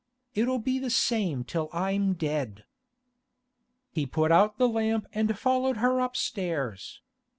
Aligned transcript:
It'll 0.33 0.57
be 0.57 0.79
the 0.79 0.89
same 0.89 1.43
till 1.43 1.69
I'm 1.71 2.13
dead.' 2.15 2.65
He 3.91 4.07
put 4.07 4.31
out 4.31 4.57
the 4.57 4.67
lamp 4.67 5.05
and 5.13 5.37
followed 5.37 5.77
her 5.77 5.99
upstairs. 5.99 7.01